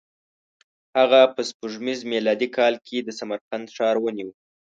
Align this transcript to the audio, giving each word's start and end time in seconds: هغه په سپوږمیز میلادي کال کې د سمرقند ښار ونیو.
هغه 0.97 1.19
په 1.35 1.41
سپوږمیز 1.49 1.99
میلادي 2.13 2.47
کال 2.57 2.73
کې 2.87 2.97
د 3.01 3.09
سمرقند 3.19 3.65
ښار 3.75 3.95
ونیو. 3.99 4.29